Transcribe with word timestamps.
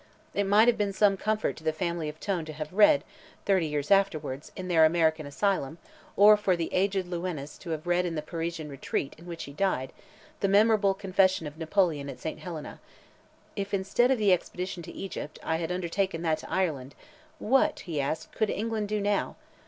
It 0.33 0.45
might 0.45 0.67
have 0.67 0.79
been 0.79 0.93
some 0.93 1.15
comfort 1.15 1.55
to 1.57 1.63
the 1.63 1.71
family 1.71 2.09
of 2.09 2.19
Tone 2.19 2.43
to 2.45 2.53
have 2.53 2.73
read, 2.73 3.03
thirty 3.45 3.67
years 3.67 3.91
afterwards, 3.91 4.51
in 4.55 4.67
their 4.67 4.83
American 4.83 5.27
asylum, 5.27 5.77
or 6.17 6.35
for 6.35 6.55
the 6.55 6.73
aged 6.73 7.05
Lewines 7.05 7.55
to 7.59 7.69
have 7.69 7.85
read 7.85 8.03
in 8.07 8.15
the 8.15 8.23
Parisian 8.23 8.67
retreat 8.67 9.13
in 9.19 9.27
which 9.27 9.43
he 9.43 9.53
died, 9.53 9.93
the 10.39 10.47
memorable 10.47 10.95
confession 10.95 11.45
of 11.45 11.59
Napoleon 11.59 12.09
at 12.09 12.19
Saint 12.19 12.39
Helena: 12.39 12.79
"If 13.55 13.75
instead 13.75 14.09
of 14.09 14.17
the 14.17 14.33
expedition 14.33 14.81
to 14.81 14.91
Egypt, 14.91 15.37
I 15.43 15.57
had 15.57 15.71
undertaken 15.71 16.23
that 16.23 16.39
to 16.39 16.49
Ireland, 16.49 16.95
what," 17.37 17.81
he 17.81 18.01
asked, 18.01 18.31
"could 18.31 18.49
England 18.49 18.87
do 18.89 18.99
now? 19.01 19.35